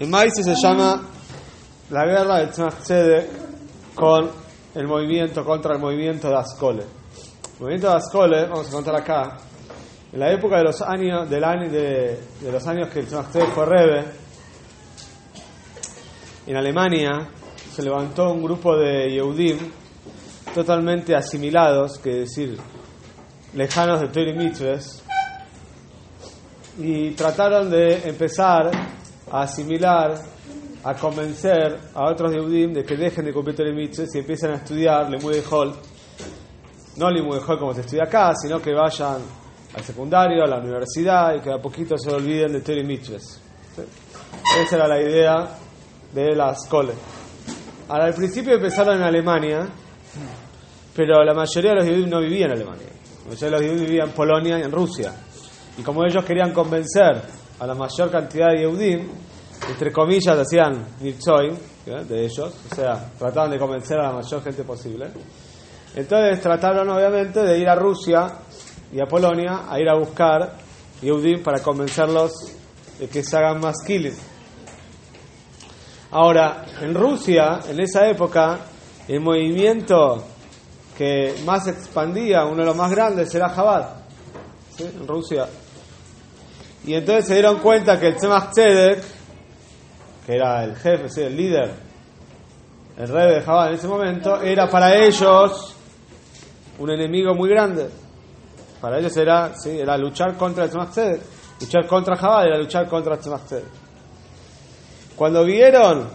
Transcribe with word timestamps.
En 0.00 0.08
Maíz 0.08 0.32
se 0.34 0.54
llama 0.54 1.02
la 1.90 2.06
guerra 2.06 2.50
Tzemach 2.50 2.80
Tzedek 2.80 3.28
con 3.94 4.30
el 4.74 4.86
movimiento 4.86 5.44
contra 5.44 5.74
el 5.74 5.78
movimiento 5.78 6.30
de 6.30 6.36
Ascole. 6.36 6.84
El 6.84 7.60
movimiento 7.60 7.90
de 7.90 7.96
Ascole, 7.96 8.46
vamos 8.46 8.68
a 8.68 8.72
contar 8.72 8.96
acá, 8.96 9.36
en 10.10 10.20
la 10.20 10.32
época 10.32 10.56
de 10.56 10.64
los 10.64 10.80
años, 10.80 11.28
del 11.28 11.44
año, 11.44 11.70
de, 11.70 12.18
de 12.40 12.50
los 12.50 12.66
años 12.66 12.88
que 12.88 13.00
el 13.00 13.08
Tzedek 13.08 13.50
fue 13.50 13.66
Rebe, 13.66 14.04
en 16.46 16.56
Alemania 16.56 17.28
se 17.70 17.82
levantó 17.82 18.32
un 18.32 18.42
grupo 18.42 18.78
de 18.78 19.10
Yehudim 19.10 19.58
totalmente 20.54 21.14
asimilados, 21.14 21.98
que 21.98 22.20
decir, 22.20 22.58
lejanos 23.52 24.00
de 24.00 24.08
Torah 24.08 24.30
y 24.30 24.38
Mitzvahs, 24.38 25.04
y 26.78 27.10
trataron 27.10 27.70
de 27.70 28.08
empezar 28.08 28.70
a 29.30 29.42
asimilar, 29.42 30.14
a 30.82 30.94
convencer 30.94 31.78
a 31.94 32.04
otros 32.10 32.32
Yehudim 32.32 32.72
de 32.72 32.84
que 32.84 32.96
dejen 32.96 33.24
de 33.24 33.32
cumplir 33.32 33.56
Torah 33.56 33.70
y 33.70 33.74
Mitzvahs 33.74 34.14
y 34.14 34.18
empiecen 34.18 34.52
a 34.52 34.54
estudiar 34.54 35.10
Limud 35.10 35.36
Hol, 35.50 35.74
no 36.96 37.10
Limud 37.10 37.38
Hol 37.46 37.58
como 37.58 37.74
se 37.74 37.82
estudia 37.82 38.04
acá, 38.04 38.32
sino 38.34 38.60
que 38.60 38.72
vayan 38.72 39.18
al 39.74 39.84
secundario, 39.84 40.42
a 40.42 40.46
la 40.46 40.58
universidad 40.58 41.34
y 41.34 41.40
que 41.40 41.52
a 41.52 41.58
poquito 41.58 41.96
se 41.96 42.10
olviden 42.10 42.52
de 42.52 42.60
Torah 42.60 42.80
y 42.80 42.84
Mitzvahs. 42.84 43.40
Esa 44.62 44.76
era 44.76 44.88
la 44.88 45.00
idea 45.00 45.48
de 46.12 46.34
la 46.34 46.52
escuela. 46.52 46.92
Ahora, 47.88 48.06
al 48.06 48.14
principio 48.14 48.54
empezaron 48.54 48.96
en 48.96 49.02
Alemania, 49.02 49.68
pero 50.94 51.24
la 51.24 51.34
mayoría 51.34 51.70
de 51.70 51.76
los 51.76 51.84
judíos 51.86 52.08
no 52.08 52.20
vivían 52.20 52.50
en 52.50 52.56
Alemania. 52.56 52.86
La 53.24 53.30
mayoría 53.30 53.46
de 53.46 53.50
los 53.50 53.60
judíos 53.60 53.88
vivían 53.88 54.08
en 54.08 54.14
Polonia 54.14 54.58
y 54.58 54.62
en 54.62 54.72
Rusia. 54.72 55.12
Y 55.78 55.82
como 55.82 56.04
ellos 56.04 56.24
querían 56.24 56.52
convencer 56.52 57.22
a 57.60 57.66
la 57.66 57.74
mayor 57.74 58.10
cantidad 58.10 58.48
de 58.48 58.60
Yehudim, 58.60 59.08
entre 59.68 59.92
comillas 59.92 60.38
hacían 60.38 60.96
Nitzoy, 61.00 61.56
de 61.84 62.24
ellos, 62.24 62.54
o 62.70 62.74
sea, 62.74 63.10
trataban 63.18 63.50
de 63.50 63.58
convencer 63.58 63.98
a 63.98 64.04
la 64.04 64.12
mayor 64.12 64.42
gente 64.42 64.64
posible. 64.64 65.08
Entonces 65.94 66.40
trataron 66.40 66.88
obviamente 66.88 67.40
de 67.40 67.58
ir 67.58 67.68
a 67.68 67.74
Rusia 67.74 68.26
y 68.92 69.00
a 69.00 69.06
Polonia 69.06 69.64
a 69.68 69.78
ir 69.78 69.88
a 69.88 69.94
buscar 69.98 70.56
Yehudim 71.02 71.42
para 71.42 71.60
convencerlos 71.60 72.32
de 72.98 73.08
que 73.08 73.22
se 73.22 73.36
hagan 73.36 73.60
más 73.60 73.76
killing. 73.86 74.16
Ahora, 76.12 76.64
en 76.80 76.94
Rusia, 76.94 77.60
en 77.68 77.80
esa 77.80 78.08
época, 78.08 78.58
el 79.06 79.20
movimiento 79.20 80.24
que 80.96 81.34
más 81.44 81.66
expandía, 81.68 82.44
uno 82.44 82.58
de 82.58 82.66
los 82.66 82.76
más 82.76 82.90
grandes, 82.90 83.34
era 83.34 83.48
Jabad, 83.48 83.90
¿sí? 84.76 84.84
en 84.84 85.06
Rusia. 85.06 85.46
Y 86.90 86.94
entonces 86.96 87.26
se 87.26 87.34
dieron 87.34 87.60
cuenta 87.60 88.00
que 88.00 88.08
el 88.08 88.16
Tzemach 88.16 88.50
Tzedek, 88.50 89.00
que 90.26 90.34
era 90.34 90.64
el 90.64 90.74
jefe, 90.74 91.08
¿sí? 91.08 91.20
el 91.20 91.36
líder, 91.36 91.70
el 92.98 93.06
rey 93.06 93.32
de 93.32 93.42
Jabad 93.42 93.68
en 93.68 93.74
ese 93.74 93.86
momento, 93.86 94.42
era 94.42 94.68
para 94.68 94.96
ellos 94.96 95.76
un 96.80 96.90
enemigo 96.90 97.32
muy 97.36 97.48
grande. 97.48 97.88
Para 98.80 98.98
ellos 98.98 99.16
era, 99.16 99.52
¿sí? 99.56 99.78
era 99.78 99.96
luchar 99.96 100.36
contra 100.36 100.64
el 100.64 100.70
Tzemach 100.70 100.90
Tzedek. 100.90 101.20
Luchar 101.60 101.86
contra 101.86 102.16
Jabad 102.16 102.46
era 102.48 102.58
luchar 102.58 102.88
contra 102.88 103.14
el 103.14 103.20
Tzemach 103.20 103.44
Tzedek. 103.44 103.70
Cuando 105.14 105.44
vieron 105.44 106.08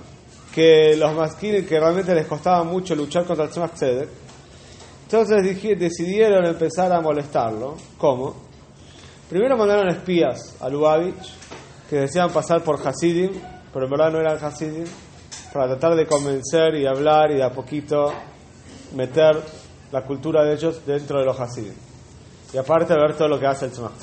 que 0.53 0.97
los 0.97 1.13
masquines, 1.13 1.65
que 1.65 1.79
realmente 1.79 2.13
les 2.13 2.27
costaba 2.27 2.65
mucho 2.65 2.95
luchar 2.95 3.23
contra 3.23 3.45
el 3.45 3.51
Tzemach 3.51 3.75
Tzedek, 3.75 4.09
entonces 5.03 5.79
decidieron 5.79 6.45
empezar 6.45 6.91
a 6.91 6.99
molestarlo. 6.99 7.77
¿Cómo? 7.97 8.43
Primero 9.29 9.57
mandaron 9.57 9.89
espías 9.89 10.55
a 10.61 10.69
Lubavitch 10.69 11.33
que 11.89 11.97
deseaban 11.97 12.31
pasar 12.31 12.63
por 12.63 12.79
Hasidim, 12.87 13.31
pero 13.73 13.85
en 13.85 13.91
verdad 13.91 14.11
no 14.11 14.19
eran 14.19 14.37
Hasidim, 14.43 14.85
para 15.51 15.67
tratar 15.67 15.95
de 15.95 16.05
convencer 16.05 16.75
y 16.75 16.85
hablar 16.85 17.31
y 17.31 17.37
de 17.37 17.43
a 17.43 17.49
poquito 17.49 18.13
meter 18.95 19.41
la 19.91 20.03
cultura 20.03 20.43
de 20.43 20.53
ellos 20.53 20.85
dentro 20.85 21.19
de 21.19 21.25
los 21.25 21.39
Hasidim. 21.39 21.73
Y 22.53 22.57
aparte 22.57 22.93
ver 22.93 23.15
todo 23.15 23.27
lo 23.27 23.39
que 23.39 23.47
hace 23.47 23.65
el 23.65 23.71
Tzemach. 23.71 23.93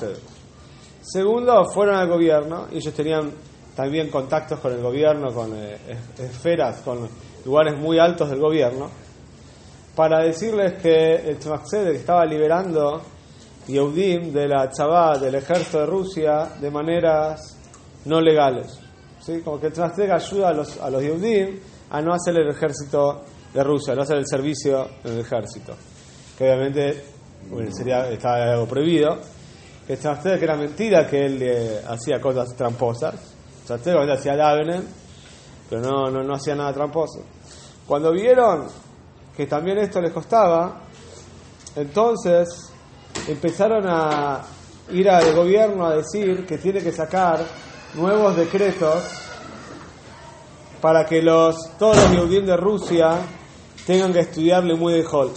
Segundo, 1.01 1.65
fueron 1.71 1.95
al 1.95 2.09
gobierno 2.09 2.67
y 2.71 2.77
ellos 2.77 2.93
tenían 2.93 3.31
también 3.75 4.09
contactos 4.09 4.59
con 4.59 4.73
el 4.73 4.81
gobierno, 4.81 5.33
con 5.33 5.55
eh, 5.55 5.77
esferas, 6.19 6.81
con 6.81 7.07
lugares 7.45 7.79
muy 7.79 7.97
altos 7.97 8.29
del 8.29 8.39
gobierno, 8.39 8.89
para 9.95 10.21
decirles 10.23 10.81
que 10.81 11.15
el 11.15 11.37
Tzemach 11.37 11.73
estaba 11.73 12.25
liberando 12.25 13.12
Yehudim 13.67 14.31
de 14.31 14.47
la 14.47 14.69
Chabad, 14.69 15.19
del 15.19 15.35
ejército 15.35 15.79
de 15.79 15.85
Rusia, 15.85 16.49
de 16.59 16.69
maneras 16.69 17.57
no 18.05 18.19
legales. 18.19 18.79
¿Sí? 19.21 19.41
Como 19.41 19.59
que 19.59 19.71
Tzedek 19.71 20.11
ayuda 20.11 20.49
a 20.49 20.53
los, 20.53 20.79
a 20.79 20.89
los 20.89 21.01
Yehudim 21.01 21.59
a 21.89 22.01
no 22.01 22.13
hacer 22.13 22.35
el 22.37 22.49
ejército 22.49 23.21
de 23.53 23.63
Rusia, 23.63 23.95
no 23.95 24.01
hacer 24.01 24.17
el 24.17 24.27
servicio 24.27 24.87
en 25.03 25.13
el 25.13 25.19
ejército. 25.19 25.75
Que 26.37 26.45
obviamente 26.45 27.03
bueno, 27.49 27.71
sería, 27.71 28.09
estaba 28.09 28.51
algo 28.51 28.67
prohibido. 28.67 29.17
Que 29.85 29.97
era 30.41 30.55
mentira 30.55 31.07
que 31.07 31.25
él 31.25 31.41
eh, 31.41 31.81
hacía 31.87 32.19
cosas 32.21 32.55
tramposas. 32.55 33.15
Tzemach 33.65 34.09
hacía 34.09 34.35
Davenen, 34.35 34.83
pero 35.69 35.81
no, 35.81 36.09
no, 36.09 36.23
no 36.23 36.35
hacía 36.35 36.55
nada 36.55 36.73
tramposo. 36.73 37.21
Cuando 37.85 38.11
vieron 38.11 38.67
que 39.35 39.45
también 39.45 39.77
esto 39.79 39.99
les 40.01 40.11
costaba, 40.11 40.83
entonces 41.75 42.72
empezaron 43.27 43.85
a 43.87 44.41
ir 44.91 45.09
al 45.09 45.33
gobierno 45.33 45.85
a 45.85 45.95
decir 45.95 46.45
que 46.45 46.57
tiene 46.57 46.81
que 46.81 46.91
sacar 46.91 47.39
nuevos 47.95 48.35
decretos 48.35 49.03
para 50.81 51.05
que 51.05 51.21
los, 51.21 51.77
todos 51.77 51.95
los 51.95 52.21
judíos 52.21 52.45
de 52.45 52.57
Rusia 52.57 53.17
tengan 53.85 54.11
que 54.11 54.19
estudiar 54.19 54.63
de 54.63 55.05
Hol. 55.09 55.31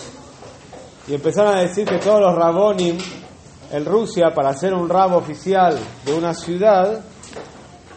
Y 1.06 1.14
empezaron 1.14 1.54
a 1.54 1.60
decir 1.60 1.86
que 1.86 1.98
todos 1.98 2.20
los 2.20 2.34
rabonim 2.34 2.98
en 3.72 3.84
Rusia, 3.84 4.34
para 4.34 4.52
ser 4.54 4.74
un 4.74 4.88
rabo 4.88 5.16
oficial 5.16 5.78
de 6.04 6.14
una 6.14 6.34
ciudad, 6.34 7.00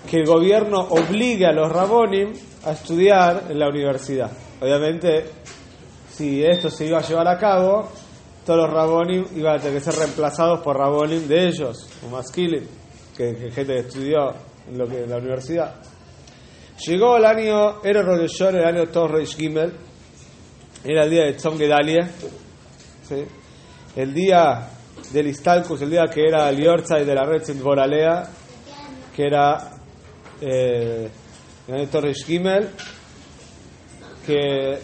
que 0.10 0.18
el 0.18 0.26
gobierno 0.26 0.80
obligue 0.80 1.46
a 1.46 1.52
los 1.52 1.72
rabonim 1.72 2.34
a 2.66 2.72
estudiar 2.72 3.46
en 3.50 3.60
la 3.60 3.68
universidad. 3.68 4.32
Obviamente, 4.62 5.26
si 6.12 6.44
esto 6.44 6.70
se 6.70 6.86
iba 6.86 7.00
a 7.00 7.02
llevar 7.02 7.28
a 7.28 7.38
cabo, 7.38 7.90
todos 8.50 8.62
los 8.66 8.74
rabonim 8.74 9.26
iban 9.36 9.58
a 9.58 9.60
tener 9.60 9.78
que 9.78 9.92
ser 9.92 9.94
reemplazados 9.94 10.62
por 10.62 10.76
rabonim 10.76 11.28
de 11.28 11.50
ellos, 11.50 11.88
o 12.04 12.10
maskilim, 12.10 12.66
que, 13.16 13.36
que 13.36 13.52
gente 13.52 13.74
que 13.74 13.80
estudió 13.82 14.34
en, 14.68 14.76
lo 14.76 14.88
que, 14.88 15.04
en 15.04 15.10
la 15.12 15.18
universidad. 15.18 15.76
Llegó 16.84 17.18
el 17.18 17.26
año, 17.26 17.84
era 17.84 18.02
Rodeshor, 18.02 18.56
el 18.56 18.66
año 18.66 18.88
Torres 18.88 19.36
Gimel, 19.36 19.72
era 20.84 21.04
el 21.04 21.12
día 21.12 21.26
de 21.26 21.34
Tzom 21.34 21.60
Gedalia, 21.60 22.10
el 23.96 24.14
día 24.16 24.68
del 25.14 25.28
Istalkus, 25.28 25.84
el 25.84 25.92
día 25.92 26.06
que 26.12 26.24
era 26.28 26.50
el 26.50 26.58
Yortzai 26.58 27.06
de 27.06 27.14
la 27.14 27.26
red 27.26 27.44
Boralea, 27.62 28.24
que 29.16 29.28
era 29.28 29.74
eh, 30.42 31.08
el 31.68 31.74
año 31.76 31.88
Torres 31.88 32.26
Gimel, 32.26 32.68
que 34.26 34.80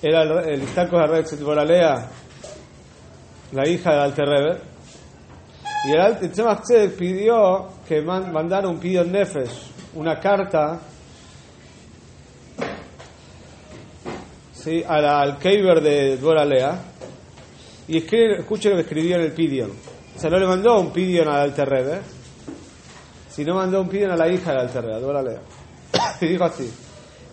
era 0.00 0.22
el, 0.22 0.48
el 0.48 0.62
Istalkus 0.62 0.98
de 0.98 1.06
la 1.06 1.12
red 1.12 1.44
Boralea, 1.44 2.08
la 3.52 3.68
hija 3.68 3.90
del 3.90 4.00
Alter 4.00 4.28
Rebbe, 4.28 4.60
y 5.84 5.92
el 5.92 6.30
Tzemach 6.30 6.62
Tzedek 6.62 6.96
pidió 6.96 7.68
que 7.86 8.02
man, 8.02 8.32
mandara 8.32 8.68
un 8.68 8.78
pidió 8.78 9.04
Nefesh, 9.04 9.70
una 9.94 10.18
carta 10.18 10.80
¿sí? 14.52 14.82
a 14.86 15.00
la, 15.00 15.20
al 15.20 15.38
Keiber 15.38 15.80
de 15.80 16.16
Dvoralea 16.16 16.80
y 17.86 17.98
escribe, 17.98 18.40
escuche 18.40 18.70
lo 18.70 18.76
que 18.76 18.82
escribió 18.82 19.16
en 19.16 19.22
el 19.22 19.32
pidión. 19.32 19.70
O 20.16 20.20
sea, 20.20 20.28
no 20.30 20.38
le 20.38 20.46
mandó 20.46 20.80
un 20.80 20.92
pidión 20.92 21.28
al 21.28 21.40
Alter 21.40 21.68
Rebbe, 21.68 22.00
sino 23.30 23.54
mandó 23.54 23.80
un 23.80 23.88
pidión 23.88 24.10
a 24.10 24.16
la 24.16 24.28
hija 24.28 24.50
del 24.50 24.60
Alter 24.60 24.82
Rebbe, 24.82 24.96
a 24.96 25.00
Dvoralea. 25.00 25.40
y 26.20 26.26
dijo 26.26 26.44
así: 26.44 26.70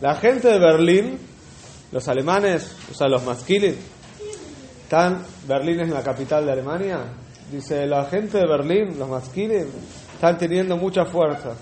La 0.02 0.16
gente 0.16 0.50
de 0.50 0.60
Berlín, 0.60 1.20
los 1.92 2.08
alemanes, 2.08 2.76
o 2.92 2.94
sea, 2.94 3.08
los 3.08 3.24
masquilin, 3.24 3.76
están, 4.86 5.26
Berlín 5.48 5.80
es 5.80 5.90
la 5.90 6.04
capital 6.04 6.46
de 6.46 6.52
Alemania, 6.52 7.00
dice, 7.52 7.88
la 7.88 8.06
gente 8.06 8.38
de 8.38 8.46
Berlín, 8.46 9.00
los 9.00 9.10
masquilin, 9.10 9.66
están 10.14 10.38
teniendo 10.38 10.78
mucha 10.78 11.06
fuerza. 11.06 11.56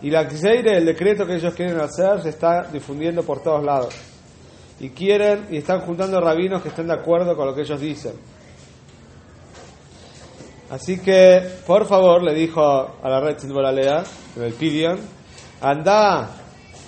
Y 0.00 0.08
la 0.08 0.24
Gzeire, 0.24 0.78
el 0.78 0.86
decreto 0.86 1.26
que 1.26 1.34
ellos 1.34 1.52
quieren 1.52 1.78
hacer, 1.78 2.22
se 2.22 2.30
está 2.30 2.62
difundiendo 2.62 3.22
por 3.22 3.42
todos 3.42 3.62
lados. 3.62 3.94
Y 4.80 4.88
quieren, 4.88 5.48
y 5.50 5.58
están 5.58 5.80
juntando 5.80 6.18
rabinos 6.22 6.62
que 6.62 6.70
estén 6.70 6.86
de 6.86 6.94
acuerdo 6.94 7.36
con 7.36 7.48
lo 7.48 7.54
que 7.54 7.60
ellos 7.60 7.80
dicen. 7.80 8.14
Así 10.70 11.00
que, 11.00 11.42
por 11.66 11.84
favor, 11.84 12.22
le 12.22 12.32
dijo 12.32 12.62
a 12.62 13.08
la 13.10 13.20
red 13.20 13.36
Boralea, 13.46 14.04
en 14.36 14.42
el 14.42 14.54
Pidion, 14.54 14.98
anda 15.60 16.30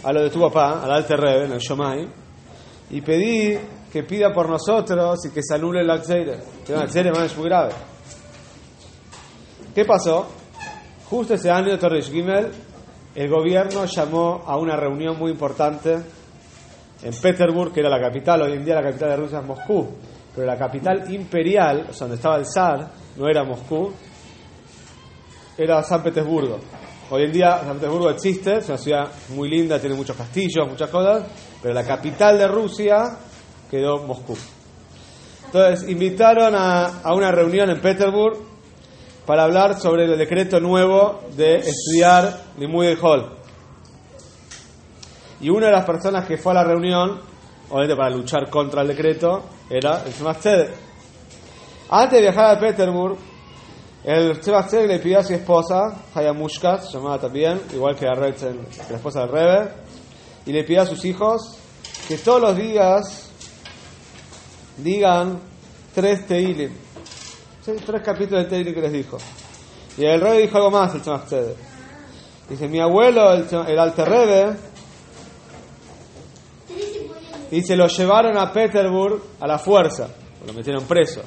a 0.03 0.12
lo 0.12 0.23
de 0.23 0.31
tu 0.31 0.41
papá, 0.41 0.83
al 0.83 0.91
Alter 0.91 1.21
Rebbe, 1.21 1.45
en 1.45 1.53
el 1.53 1.59
Shomai, 1.59 2.09
y 2.89 3.03
pedí 3.03 3.59
que 3.93 4.03
pida 4.05 4.33
por 4.33 4.49
nosotros 4.49 5.27
y 5.27 5.31
que 5.31 5.43
se 5.43 5.55
anule 5.55 5.85
la 5.85 5.99
Gzeire. 5.99 6.39
La 6.69 6.87
Gzeire 6.87 7.11
es 7.25 7.37
muy 7.37 7.49
grave. 7.49 7.73
¿Qué 9.75 9.85
pasó? 9.85 10.27
Justo 11.09 11.35
ese 11.35 11.51
año, 11.51 11.79
Torres 11.79 12.11
Gimel, 12.11 12.51
el 13.15 13.29
gobierno 13.29 13.85
llamó 13.85 14.43
a 14.47 14.57
una 14.57 14.77
reunión 14.77 15.19
muy 15.19 15.33
importante 15.33 15.99
en 17.03 17.15
Petersburg, 17.15 17.73
que 17.73 17.81
era 17.81 17.89
la 17.89 18.01
capital, 18.01 18.43
hoy 18.43 18.53
en 18.53 18.65
día 18.65 18.77
la 18.77 18.83
capital 18.83 19.11
de 19.11 19.17
Rusia 19.17 19.39
es 19.41 19.45
Moscú, 19.45 19.89
pero 20.35 20.47
la 20.47 20.57
capital 20.57 21.13
imperial, 21.13 21.87
o 21.91 21.93
sea, 21.93 22.07
donde 22.07 22.17
estaba 22.17 22.37
el 22.37 22.47
zar, 22.47 22.91
no 23.17 23.29
era 23.29 23.43
Moscú, 23.43 23.93
era 25.57 25.83
San 25.83 26.03
Petersburgo. 26.03 26.59
Hoy 27.11 27.25
en 27.25 27.33
día 27.33 27.59
San 27.59 27.75
Petersburgo 27.75 28.11
existe, 28.11 28.59
es 28.59 28.69
una 28.69 28.79
ciudad 28.79 29.09
muy 29.31 29.49
linda, 29.49 29.81
tiene 29.81 29.97
muchos 29.97 30.17
castillos, 30.17 30.69
muchas 30.69 30.91
cosas, 30.91 31.27
pero 31.61 31.75
la 31.75 31.85
capital 31.85 32.39
de 32.39 32.47
Rusia 32.47 33.19
quedó 33.71 33.99
Moscú. 33.99 34.37
Entonces 35.47 35.89
invitaron 35.89 36.55
a, 36.55 37.01
a 37.03 37.15
una 37.15 37.31
reunión 37.31 37.71
en 37.71 37.81
Petersburg 37.81 38.39
para 39.27 39.45
hablar 39.45 39.81
sobre 39.81 40.05
el 40.05 40.19
decreto 40.19 40.59
nuevo 40.61 41.21
de 41.37 41.57
estudiar 41.57 42.43
Limuy 42.59 42.99
Hall. 43.01 43.31
Y 45.41 45.49
una 45.49 45.67
de 45.67 45.73
las 45.73 45.85
personas 45.85 46.27
que 46.27 46.37
fue 46.37 46.53
a 46.53 46.57
la 46.57 46.65
reunión, 46.65 47.21
obviamente 47.69 47.97
para 47.97 48.11
luchar 48.11 48.51
contra 48.51 48.83
el 48.83 48.89
decreto, 48.89 49.45
era 49.71 50.03
el 50.05 50.13
Tzedek. 50.13 50.71
Antes 51.91 52.13
de 52.13 52.21
viajar 52.21 52.57
a 52.57 52.61
Petersburg, 52.61 53.17
el 54.05 54.41
Tzedek 54.41 54.89
le 54.89 54.99
pidió 54.99 55.21
a 55.21 55.25
su 55.25 55.33
esposa, 55.33 56.03
Hayamushka, 56.15 56.79
se 56.83 56.93
llamaba 56.93 57.19
también, 57.19 57.61
igual 57.73 57.97
que 57.97 58.07
la, 58.07 58.15
Retzen, 58.15 58.67
la 58.91 58.97
esposa 58.97 59.21
del 59.21 59.31
Rebe, 59.31 59.69
y 60.47 60.53
le 60.53 60.65
pidió 60.65 60.83
a 60.83 60.87
sus 60.87 61.05
hijos 61.05 61.57
que 62.09 62.19
todos 62.19 62.41
los 62.41 62.57
días 62.57 63.30
digan 64.77 65.39
tres 65.95 66.27
Teilim. 66.27 66.73
Tres 67.65 68.03
capítulos 68.03 68.45
de 68.45 68.51
Teilim 68.51 68.75
que 68.75 68.81
les 68.81 68.93
dijo. 68.93 69.19
Y 69.97 70.05
el 70.05 70.21
rey 70.21 70.43
dijo 70.43 70.57
algo 70.57 70.71
más, 70.71 70.95
el 70.95 71.03
Tzedek. 71.03 71.57
Dice, 72.49 72.69
mi 72.69 72.81
abuelo, 72.81 73.33
el, 73.33 73.47
el 73.69 73.79
Alter 73.79 74.09
Rebbe, 74.09 74.57
y 77.51 77.63
se 77.63 77.77
lo 77.77 77.87
llevaron 77.87 78.37
a 78.39 78.53
Petersburg 78.53 79.21
a 79.41 79.47
la 79.47 79.59
fuerza, 79.59 80.09
lo 80.47 80.53
metieron 80.53 80.85
preso. 80.85 81.23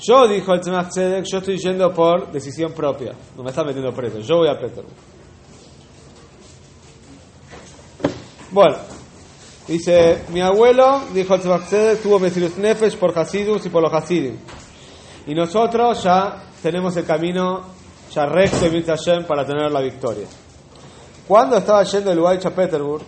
Yo, 0.00 0.26
dijo 0.26 0.52
el 0.52 0.60
Tzemach 0.60 0.90
yo 0.94 1.38
estoy 1.38 1.56
yendo 1.58 1.92
por 1.92 2.30
decisión 2.30 2.72
propia, 2.72 3.12
no 3.36 3.42
me 3.42 3.50
están 3.50 3.66
metiendo 3.66 3.92
preso, 3.92 4.18
yo 4.18 4.38
voy 4.38 4.48
a 4.48 4.58
Petersburg. 4.58 4.94
Bueno, 8.50 8.76
dice, 9.66 10.22
mi 10.28 10.40
abuelo, 10.40 11.02
dijo 11.12 11.34
el 11.34 11.40
Tzemach 11.40 11.66
Tzedek, 11.66 12.02
tuvo 12.02 12.18
Mesirus 12.18 12.56
Nefesh 12.56 12.96
por 12.96 13.18
Hasidus 13.18 13.64
y 13.66 13.68
por 13.68 13.82
los 13.82 13.92
Hasidim. 13.92 14.36
Y 15.26 15.34
nosotros 15.34 16.02
ya 16.02 16.50
tenemos 16.62 16.96
el 16.96 17.04
camino 17.04 17.62
ya 18.12 18.26
recto 18.26 18.66
y 18.66 18.82
Hashem 18.82 19.24
para 19.24 19.46
tener 19.46 19.70
la 19.70 19.80
victoria. 19.80 20.26
Cuando 21.26 21.56
estaba 21.56 21.82
yendo 21.84 22.12
el 22.12 22.18
Ubaich 22.18 22.44
a 22.44 22.54
Petersburg, 22.54 23.04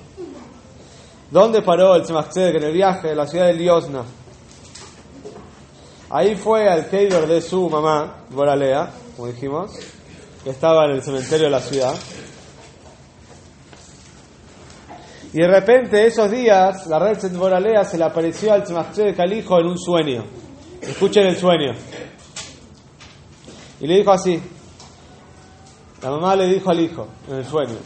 ¿Dónde 1.31 1.61
paró 1.61 1.97
el 1.97 2.03
Tzemach 2.03 2.29
Tzedek 2.29 2.56
en 2.56 2.62
el 2.62 2.73
viaje? 2.73 3.11
En 3.11 3.17
la 3.17 3.26
ciudad 3.26 3.47
de 3.47 3.55
Liosna. 3.55 4.05
Ahí 6.08 6.37
fue 6.37 6.69
al 6.69 6.88
Keiber 6.88 7.26
de 7.26 7.43
su 7.43 7.69
mamá, 7.69 8.25
Boralea, 8.31 8.91
como 9.17 9.26
dijimos, 9.29 9.73
que 10.44 10.50
estaba 10.50 10.85
en 10.85 10.93
el 10.93 11.03
cementerio 11.03 11.47
de 11.47 11.50
la 11.50 11.61
ciudad. 11.61 11.94
Y 15.37 15.41
de 15.41 15.49
repente, 15.49 16.06
esos 16.06 16.31
días, 16.31 16.87
la 16.87 16.99
red 16.99 17.19
de 17.19 17.37
Boralea 17.37 17.85
se 17.85 17.99
le 17.99 18.05
apareció 18.05 18.55
al 18.55 18.62
Tzemach 18.62 18.93
Tzedek 18.93 19.21
al 19.21 19.35
hijo 19.35 19.61
en 19.61 19.67
un 19.67 19.79
sueño. 19.79 20.25
Escuchen 20.81 21.27
el 21.27 21.37
sueño. 21.37 21.75
Y 23.79 23.87
le 23.87 23.99
dijo 23.99 24.12
así. 24.12 24.41
La 26.00 26.09
mamá 26.09 26.37
le 26.37 26.47
dijo 26.47 26.71
al 26.71 26.81
hijo 26.81 27.09
en 27.29 27.35
el 27.37 27.44
sueño. 27.44 27.77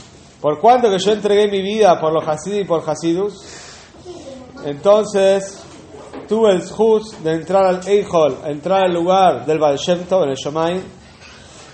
Por 0.41 0.61
cuanto 0.61 0.89
que 0.93 0.99
yo 1.01 1.11
entregué 1.11 1.49
mi 1.49 1.61
vida 1.61 2.01
por 2.01 2.13
los 2.13 2.23
Hasidí 2.23 2.61
y 2.61 2.65
por 2.65 2.89
Hasidus, 2.89 3.43
entonces 4.65 5.61
tuve 6.29 6.53
el 6.53 6.71
juz 6.71 7.21
de 7.25 7.33
entrar 7.33 7.67
al 7.67 7.81
Eihol, 7.85 8.43
entrar 8.45 8.85
al 8.85 8.95
lugar 8.95 9.45
del 9.45 9.59
Baal 9.59 9.77
Shem 9.77 10.05
Tov, 10.05 10.23
en 10.23 10.31
el 10.31 10.37
Shomain, 10.37 10.85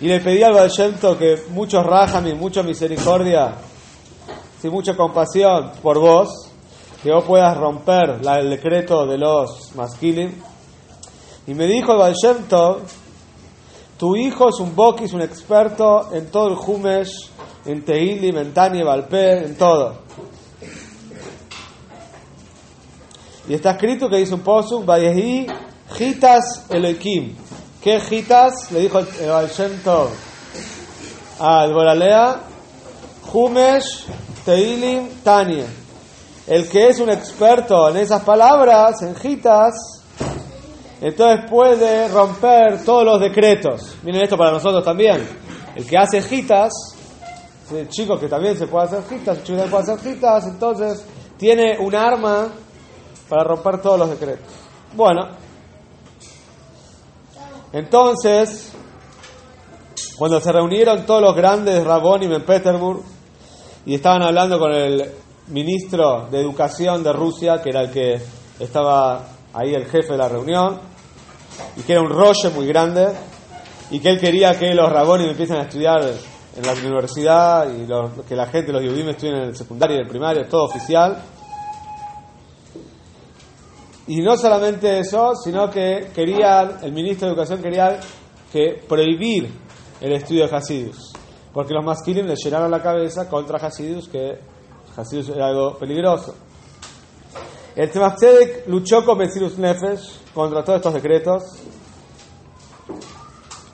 y 0.00 0.06
le 0.06 0.20
pedí 0.20 0.42
al 0.42 0.54
Baal 0.54 0.70
Shem 0.70 0.94
Tov 0.94 1.18
que 1.18 1.42
mucho 1.50 1.84
y 2.24 2.34
mucha 2.34 2.62
misericordia, 2.62 3.56
y 4.66 4.70
mucha 4.70 4.96
compasión 4.96 5.72
por 5.82 5.98
vos, 5.98 6.50
que 7.02 7.12
vos 7.12 7.24
puedas 7.24 7.56
romper 7.56 8.20
el 8.20 8.50
decreto 8.50 9.06
de 9.06 9.18
los 9.18 9.74
masquilim. 9.74 10.32
Y 11.46 11.54
me 11.54 11.66
dijo 11.66 11.92
el 11.92 11.98
Baal 11.98 12.14
Shem 12.14 12.44
Tov, 12.48 12.80
tu 13.98 14.16
hijo 14.16 14.48
es 14.48 14.58
un 14.60 14.74
Bokis, 14.74 15.12
un 15.12 15.22
experto 15.22 16.12
en 16.12 16.30
todo 16.30 16.48
el 16.48 16.56
Jumesh, 16.56 17.30
en 17.64 17.84
Tehilim, 17.84 18.36
en 18.38 18.52
Tania, 18.52 18.84
Valper, 18.84 19.44
en 19.44 19.56
todo. 19.56 19.98
Y 23.48 23.54
está 23.54 23.72
escrito 23.72 24.08
que 24.08 24.16
dice 24.16 24.34
un 24.34 24.40
posuk, 24.40 24.84
Vayehi 24.84 25.46
Gitas 25.92 26.66
Elohim. 26.68 27.36
¿Qué 27.80 28.00
Gitas? 28.00 28.72
Le 28.72 28.80
dijo 28.80 28.98
el 28.98 29.06
Baal 29.28 29.48
Shem 29.48 29.80
Tov 29.82 30.08
al 31.38 31.72
Boralea, 31.72 32.40
Humesh, 33.32 34.06
Teilim, 34.46 35.08
Tania. 35.24 35.66
El 36.46 36.68
que 36.68 36.88
es 36.88 37.00
un 37.00 37.10
experto 37.10 37.90
en 37.90 37.96
esas 37.96 38.22
palabras, 38.22 39.02
en 39.02 39.16
Gitas, 39.16 39.74
entonces 41.00 41.50
puede 41.50 42.06
romper 42.06 42.84
todos 42.84 43.04
los 43.04 43.20
decretos. 43.20 43.96
Miren 44.04 44.22
esto 44.22 44.38
para 44.38 44.52
nosotros 44.52 44.84
también. 44.84 45.26
El 45.74 45.84
que 45.84 45.98
hace 45.98 46.22
Gitas, 46.22 46.72
chicos 47.88 48.20
que 48.20 48.28
también 48.28 48.56
se 48.56 48.68
puede 48.68 48.86
hacer 48.86 49.02
gitas, 49.08 49.42
chicos 49.42 49.64
que 49.64 49.68
puede 49.68 49.82
hacer 49.82 49.98
gitas, 49.98 50.46
entonces 50.46 51.04
tiene 51.36 51.76
un 51.80 51.94
arma 51.96 52.46
para 53.28 53.42
romper 53.42 53.82
todos 53.82 53.98
los 53.98 54.10
decretos. 54.10 54.46
Bueno, 54.94 55.30
entonces, 57.72 58.72
cuando 60.16 60.40
se 60.40 60.52
reunieron 60.52 61.04
todos 61.04 61.20
los 61.20 61.34
grandes 61.34 61.84
Rabonim 61.84 62.32
en 62.32 62.44
Petersburg 62.44 63.15
y 63.86 63.94
estaban 63.94 64.22
hablando 64.22 64.58
con 64.58 64.72
el 64.72 65.10
ministro 65.48 66.26
de 66.28 66.40
Educación 66.40 67.04
de 67.04 67.12
Rusia, 67.12 67.62
que 67.62 67.70
era 67.70 67.82
el 67.82 67.90
que 67.90 68.20
estaba 68.58 69.28
ahí 69.54 69.74
el 69.74 69.86
jefe 69.86 70.12
de 70.12 70.18
la 70.18 70.28
reunión, 70.28 70.80
y 71.76 71.82
que 71.82 71.92
era 71.92 72.02
un 72.02 72.10
rollo 72.10 72.50
muy 72.52 72.66
grande, 72.66 73.06
y 73.90 74.00
que 74.00 74.10
él 74.10 74.20
quería 74.20 74.58
que 74.58 74.74
los 74.74 74.90
Rabonim 74.90 75.28
empiecen 75.28 75.58
a 75.58 75.62
estudiar 75.62 76.02
en 76.02 76.66
la 76.66 76.72
universidad 76.72 77.68
y 77.70 77.86
que 78.26 78.34
la 78.34 78.46
gente, 78.46 78.72
los 78.72 78.82
judíos 78.82 79.08
estudien 79.10 79.36
en 79.36 79.42
el 79.44 79.56
secundario 79.56 79.96
y 79.96 80.00
el 80.00 80.08
primario, 80.08 80.48
todo 80.48 80.64
oficial. 80.64 81.22
Y 84.08 84.20
no 84.20 84.36
solamente 84.36 84.98
eso, 84.98 85.32
sino 85.36 85.70
que 85.70 86.10
querían, 86.12 86.78
el 86.82 86.92
ministro 86.92 87.28
de 87.28 87.34
Educación 87.34 87.62
quería 87.62 88.00
que 88.52 88.82
prohibir 88.88 89.48
el 90.00 90.12
estudio 90.12 90.48
de 90.48 90.56
Hasidus. 90.56 91.15
Porque 91.56 91.72
los 91.72 91.82
masquilim 91.82 92.26
le 92.26 92.34
llenaron 92.36 92.70
la 92.70 92.82
cabeza 92.82 93.30
contra 93.30 93.56
Hasidus, 93.56 94.10
que 94.10 94.38
Hasidus 94.94 95.30
era 95.30 95.46
algo 95.46 95.78
peligroso. 95.78 96.34
El 97.74 97.88
Tzemach 97.88 98.18
luchó 98.66 99.02
con 99.02 99.16
Mesirus 99.16 99.56
Nefesh 99.56 100.32
contra 100.34 100.62
todos 100.62 100.80
estos 100.80 100.92
decretos 100.92 101.44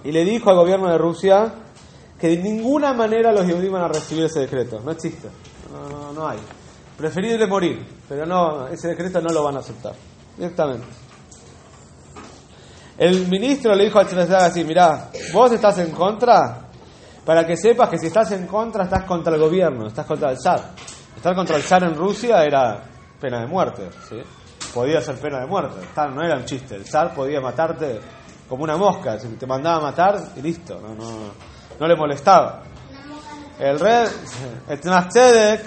y 0.05 0.13
le 0.13 0.25
dijo 0.25 0.49
al 0.51 0.59
gobierno 0.59 0.89
de 0.91 0.97
Rusia 0.97 1.55
que 2.21 2.29
de 2.29 2.37
ninguna 2.37 2.95
manera 2.95 3.33
los 3.33 3.51
judíos 3.51 3.73
van 3.73 3.83
a 3.83 3.89
recibir 3.89 4.27
ese 4.27 4.39
decreto. 4.39 4.79
No 4.79 4.93
existe. 4.93 5.27
No, 5.73 6.13
no, 6.13 6.29
hay. 6.29 6.39
Preferible 6.97 7.49
morir, 7.49 7.85
pero 8.09 8.25
no, 8.25 8.69
ese 8.69 8.91
decreto 8.91 9.21
no 9.21 9.31
lo 9.31 9.43
van 9.43 9.57
a 9.57 9.59
aceptar. 9.59 9.95
Directamente. 10.37 10.87
El 12.97 13.27
ministro 13.27 13.75
le 13.75 13.87
dijo 13.87 13.99
al 13.99 14.07
Tzemach 14.07 14.31
así, 14.31 14.63
mirá, 14.63 15.11
vos 15.33 15.51
estás 15.51 15.79
en 15.79 15.91
contra, 15.91 16.62
para 17.25 17.47
que 17.47 17.57
sepas 17.57 17.89
que 17.89 17.99
si 17.99 18.07
estás 18.07 18.33
en 18.33 18.47
contra, 18.47 18.85
estás 18.85 19.05
contra 19.05 19.35
el 19.35 19.41
gobierno, 19.41 19.87
estás 19.87 20.07
contra 20.07 20.31
el 20.31 20.39
zar. 20.41 20.71
Estar 21.17 21.35
contra 21.35 21.57
el 21.57 21.63
zar 21.63 21.85
en 21.85 21.95
Rusia 21.95 22.45
era 22.45 22.83
pena 23.21 23.41
de 23.41 23.47
muerte, 23.47 23.91
¿sí? 24.09 24.21
Podía 24.75 25.01
ser 25.01 25.17
pena 25.17 25.41
de 25.41 25.47
muerte, 25.47 25.87
no 25.97 26.23
era 26.23 26.37
un 26.37 26.45
chiste. 26.45 26.77
El 26.77 26.87
zar 26.87 27.15
podía 27.15 27.41
matarte 27.41 28.01
como 28.49 28.65
una 28.65 28.77
mosca, 28.77 29.19
si 29.19 29.29
te 29.29 29.47
mandaba 29.47 29.77
a 29.77 29.81
matar 29.81 30.21
y 30.37 30.43
listo, 30.43 30.81
no, 30.81 30.95
no, 30.95 31.11
no 31.79 31.87
le 31.87 31.97
molestaba. 31.97 32.63
El 33.59 33.79
rey, 33.79 34.07
el 34.69 34.81
Tzedek, 34.81 35.65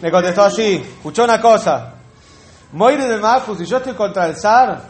le 0.00 0.10
contestó 0.10 0.44
allí, 0.44 0.76
escuchó 0.76 1.24
una 1.24 1.40
cosa, 1.40 1.94
Moire 2.72 3.08
de 3.08 3.18
Mafus, 3.18 3.58
si 3.58 3.64
yo 3.64 3.78
estoy 3.78 3.94
contra 3.94 4.26
el 4.26 4.36
zar, 4.36 4.80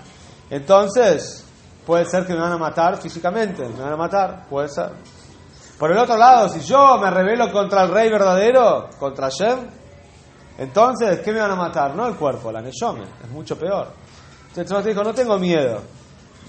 entonces 0.51 1.45
puede 1.87 2.05
ser 2.05 2.27
que 2.27 2.35
me 2.35 2.41
van 2.41 2.53
a 2.53 2.59
matar 2.59 2.99
físicamente, 2.99 3.67
me 3.67 3.83
van 3.83 3.95
a 3.95 3.97
matar, 3.97 4.47
puede 4.49 4.69
ser. 4.69 4.91
Por 5.81 5.93
el 5.93 5.97
otro 5.97 6.19
lado, 6.19 6.51
si 6.51 6.61
yo 6.61 6.99
me 6.99 7.11
rebelo 7.11 7.51
contra 7.51 7.85
el 7.85 7.91
rey 7.91 8.11
verdadero, 8.11 8.91
contra 8.99 9.31
Shem, 9.31 9.61
entonces, 10.59 11.21
¿qué 11.21 11.33
me 11.33 11.41
van 11.41 11.53
a 11.53 11.57
matar? 11.57 11.97
No 11.97 12.07
el 12.07 12.17
cuerpo, 12.17 12.53
la 12.53 12.61
neyome, 12.61 13.05
es 13.25 13.31
mucho 13.31 13.57
peor. 13.59 13.89
Entonces 14.55 14.85
dijo, 14.85 15.03
no 15.03 15.15
tengo 15.15 15.39
miedo. 15.39 15.81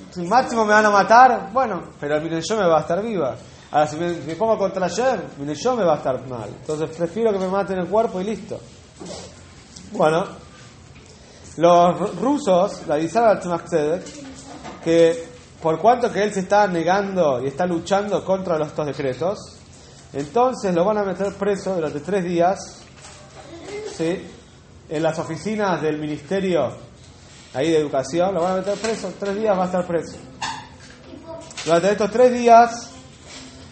Si 0.10 0.24
máximo 0.24 0.66
me 0.66 0.74
van 0.74 0.86
a 0.86 0.90
matar, 0.90 1.50
bueno, 1.54 1.82
pero 1.98 2.18
el 2.18 2.30
neyome 2.30 2.68
va 2.68 2.80
a 2.80 2.82
estar 2.82 3.02
viva. 3.02 3.38
Ahora, 3.72 3.88
si 3.88 3.96
me, 3.96 4.36
pongo 4.36 4.58
contra 4.58 4.90
Shem, 4.90 5.22
mi 5.38 5.56
yo 5.56 5.78
me 5.78 5.86
va 5.86 5.94
a 5.94 5.98
estar 5.98 6.28
mal. 6.28 6.50
Entonces 6.50 6.94
prefiero 6.94 7.32
que 7.32 7.40
me 7.40 7.48
maten 7.48 7.80
el 7.80 7.88
cuerpo 7.88 8.20
y 8.20 8.26
listo. 8.26 8.60
Bueno, 9.94 10.26
los 11.56 12.20
rusos 12.20 12.86
le 12.86 12.96
avisaron 12.96 13.40
Tzemach 13.40 13.64
Tzedek 13.64 14.04
que 14.84 15.31
por 15.62 15.80
cuanto 15.80 16.12
que 16.12 16.24
él 16.24 16.34
se 16.34 16.42
está 16.42 16.68
negando 16.68 17.42
y 17.44 17.48
está 17.48 17.66
luchando 17.66 18.24
contra 18.26 18.58
estos 18.66 18.86
decretos, 18.86 19.58
entonces 20.14 20.74
lo 20.74 20.84
van 20.84 20.98
a 20.98 21.04
meter 21.04 21.34
preso 21.36 21.76
durante 21.76 22.00
tres 22.00 22.24
días 22.24 22.82
¿sí? 23.96 24.28
en 24.90 25.04
las 25.04 25.18
oficinas 25.20 25.82
del 25.82 26.00
Ministerio 26.00 26.76
ahí 27.54 27.70
de 27.70 27.78
Educación, 27.78 28.34
lo 28.34 28.42
van 28.42 28.54
a 28.54 28.56
meter 28.58 28.78
preso, 28.78 29.14
tres 29.20 29.36
días 29.36 29.58
va 29.58 29.64
a 29.64 29.66
estar 29.66 29.86
preso. 29.86 30.18
Durante 31.66 31.92
estos 31.92 32.12
tres 32.12 32.34
días 32.34 32.92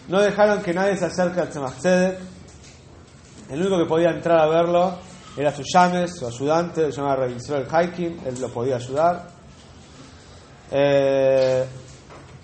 no 0.08 0.20
dejaron 0.20 0.62
que 0.62 0.72
nadie 0.72 0.96
se 0.96 1.06
acerque 1.06 1.40
al 1.40 1.48
Tzemach 1.48 1.78
Tzedek. 1.78 2.18
El 3.50 3.60
único 3.60 3.78
que 3.78 3.86
podía 3.86 4.10
entrar 4.10 4.38
a 4.38 4.46
verlo 4.46 4.98
era 5.36 5.52
su 5.52 5.62
llames, 5.64 6.16
su 6.16 6.26
ayudante, 6.26 6.92
se 6.92 6.92
llamaba 6.92 7.26
el 7.26 7.36
Hiking, 7.36 8.20
él 8.26 8.40
lo 8.40 8.48
podía 8.48 8.76
ayudar. 8.76 9.39
Eh, 10.70 11.64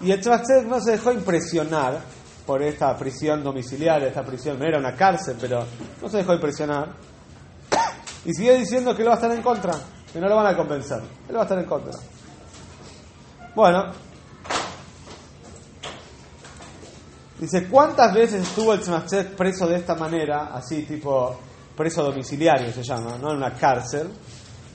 y 0.01 0.11
el 0.11 0.21
Tzedek 0.21 0.67
no 0.67 0.81
se 0.81 0.93
dejó 0.93 1.13
impresionar 1.13 2.01
por 2.47 2.63
esta 2.63 2.97
prisión 2.97 3.43
domiciliaria, 3.43 4.09
esta 4.09 4.25
prisión, 4.25 4.59
no 4.59 4.67
era 4.67 4.79
una 4.79 4.95
cárcel, 4.95 5.37
pero 5.41 5.65
no 6.01 6.09
se 6.09 6.19
dejó 6.19 6.35
impresionar. 6.35 6.95
Y 8.25 8.33
sigue 8.33 8.55
diciendo 8.55 8.95
que 8.95 9.03
él 9.03 9.09
va 9.09 9.13
a 9.13 9.17
estar 9.17 9.33
en 9.33 9.43
contra, 9.43 9.75
que 10.13 10.21
no 10.21 10.29
lo 10.29 10.37
van 10.37 10.47
a 10.47 10.57
convencer, 10.57 11.01
él 11.29 11.37
va 11.37 11.41
a 11.41 11.43
estar 11.43 11.59
en 11.59 11.67
contra. 11.67 11.93
Bueno, 13.55 13.93
Dice, 17.39 17.69
¿cuántas 17.69 18.15
veces 18.15 18.49
estuvo 18.49 18.73
el 18.73 18.81
Tzemach 18.81 19.13
preso 19.37 19.67
de 19.67 19.77
esta 19.77 19.95
manera, 19.95 20.47
así 20.55 20.85
tipo 20.85 21.39
preso 21.77 22.03
domiciliario 22.03 22.73
se 22.73 22.83
llama, 22.83 23.19
¿no? 23.21 23.31
En 23.31 23.37
una 23.37 23.53
cárcel. 23.53 24.09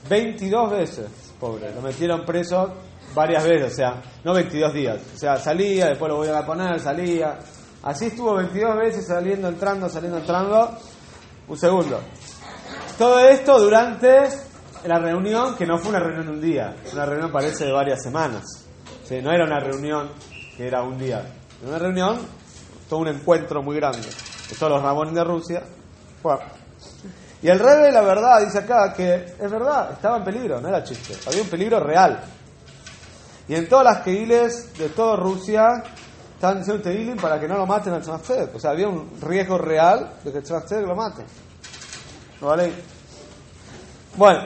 22 0.08 0.70
veces, 0.70 1.06
pobre. 1.40 1.74
Lo 1.74 1.82
metieron 1.82 2.24
preso 2.24 2.72
varias 3.14 3.44
veces, 3.44 3.72
o 3.72 3.76
sea, 3.76 4.02
no 4.24 4.34
22 4.34 4.74
días. 4.74 5.00
O 5.14 5.18
sea, 5.18 5.36
salía, 5.38 5.86
después 5.86 6.10
lo 6.10 6.16
voy 6.16 6.28
a 6.28 6.44
poner, 6.44 6.78
salía. 6.80 7.38
Así 7.82 8.06
estuvo 8.06 8.34
22 8.34 8.76
veces 8.76 9.06
saliendo, 9.06 9.48
entrando, 9.48 9.88
saliendo, 9.88 10.18
entrando. 10.18 10.78
Un 11.48 11.58
segundo. 11.58 12.00
Todo 12.96 13.18
esto 13.20 13.58
durante 13.58 14.28
la 14.84 14.98
reunión, 14.98 15.56
que 15.56 15.66
no 15.66 15.78
fue 15.78 15.90
una 15.90 16.00
reunión 16.00 16.26
de 16.26 16.32
un 16.32 16.40
día, 16.40 16.76
una 16.92 17.06
reunión 17.06 17.32
parece 17.32 17.64
de 17.64 17.72
varias 17.72 18.02
semanas. 18.02 18.44
no 19.10 19.32
era 19.32 19.44
una 19.44 19.60
reunión 19.60 20.10
que 20.56 20.66
era 20.66 20.82
un 20.82 20.98
día. 20.98 21.22
Era 21.60 21.68
una 21.68 21.78
reunión 21.78 22.18
todo 22.88 23.00
un 23.00 23.08
encuentro 23.08 23.62
muy 23.62 23.76
grande 23.76 24.06
de 24.06 24.56
todos 24.56 24.72
los 24.72 24.82
Ramones 24.82 25.14
de 25.14 25.24
Rusia. 25.24 25.62
Y 27.42 27.48
el 27.48 27.58
rey 27.58 27.82
de 27.84 27.92
la 27.92 28.02
verdad 28.02 28.44
dice 28.44 28.58
acá 28.58 28.92
que 28.94 29.14
es 29.14 29.50
verdad, 29.50 29.92
estaba 29.92 30.18
en 30.18 30.24
peligro, 30.24 30.60
no 30.60 30.68
era 30.68 30.84
chiste, 30.84 31.16
había 31.26 31.42
un 31.42 31.48
peligro 31.48 31.80
real. 31.80 32.20
Y 33.52 33.54
en 33.54 33.68
todas 33.68 33.84
las 33.84 34.02
keiles 34.02 34.72
de 34.78 34.88
toda 34.88 35.14
Rusia 35.14 35.84
estaban 36.34 36.60
diciendo 36.60 36.82
Teilim 36.82 37.18
para 37.18 37.38
que 37.38 37.46
no 37.46 37.58
lo 37.58 37.66
maten 37.66 37.92
al 37.92 38.00
Tzemach 38.00 38.54
O 38.54 38.58
sea, 38.58 38.70
había 38.70 38.88
un 38.88 39.10
riesgo 39.20 39.58
real 39.58 40.14
de 40.24 40.32
que 40.32 40.38
el 40.38 40.86
lo 40.86 40.96
mate. 40.96 41.22
¿No 42.40 42.46
vale? 42.46 42.72
Bueno, 44.16 44.44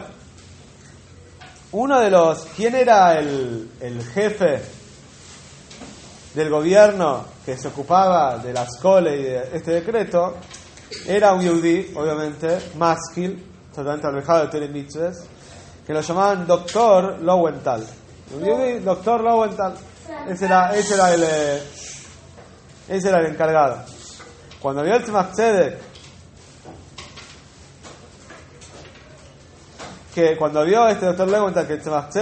uno 1.71 2.01
de 2.01 2.11
los. 2.11 2.47
¿Quién 2.57 2.75
era 2.75 3.17
el, 3.17 3.71
el 3.81 4.03
jefe 4.03 4.61
del 6.35 6.51
gobierno 6.51 7.27
que 7.45 7.57
se 7.57 7.69
ocupaba 7.69 8.39
de 8.39 8.53
las 8.53 8.77
coles 8.83 9.21
y 9.21 9.23
de 9.23 9.57
este 9.57 9.71
decreto 9.71 10.35
era 11.07 11.33
un 11.33 11.43
yudí, 11.43 11.93
obviamente, 11.95 12.59
maskil, 12.77 13.53
totalmente 13.73 14.09
alejado 14.09 14.47
de 14.47 14.49
Telemitzes, 14.49 15.23
que 15.87 15.93
lo 15.93 16.01
llamaban 16.01 16.45
doctor 16.45 17.21
Lowenthal. 17.23 17.87
Yudí, 18.31 18.81
doctor 18.81 19.23
Lowenthal. 19.23 19.75
Ese 20.29 20.47
era, 20.47 20.75
ese 20.75 20.95
era 20.95 21.15
el, 21.15 21.23
eh, 21.25 21.63
ese 22.89 23.09
era 23.09 23.21
el 23.21 23.27
encargado. 23.27 23.83
Cuando 24.61 24.83
vio 24.83 24.97
el 24.97 25.03
Tzemach 25.03 25.35
que 30.15 30.37
cuando 30.39 30.65
vio 30.65 30.89
este 30.89 31.07
doctor 31.07 31.29
Lowenthal 31.29 31.67
que 31.67 31.75
el 31.75 31.81
Tzemach 31.81 32.17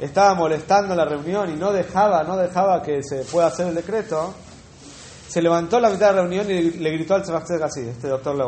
estaba 0.00 0.34
molestando 0.34 0.94
la 0.94 1.04
reunión 1.04 1.50
y 1.50 1.54
no 1.54 1.72
dejaba, 1.72 2.24
no 2.24 2.36
dejaba 2.36 2.82
que 2.82 3.02
se 3.02 3.24
pueda 3.24 3.46
hacer 3.46 3.68
el 3.68 3.74
decreto, 3.74 4.34
se 5.28 5.40
levantó 5.40 5.80
la 5.80 5.90
mitad 5.90 6.10
de 6.10 6.16
la 6.16 6.22
reunión 6.22 6.50
y 6.50 6.70
le 6.72 6.90
gritó 6.90 7.14
al 7.14 7.24
Sebastián 7.24 7.62
así, 7.62 7.80
este 7.80 8.08
doctor 8.08 8.36
le 8.36 8.44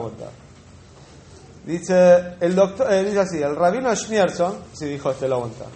Dice, 1.65 2.37
el 2.41 2.55
doctor, 2.55 2.93
eh, 2.93 3.05
dice 3.05 3.21
así, 3.21 3.43
el 3.43 3.57
rabino 3.57 3.95
Schneerson, 3.95 4.57
sí 4.73 4.87
dijo 4.87 5.11
este 5.11 5.27
Lowenthal, 5.29 5.67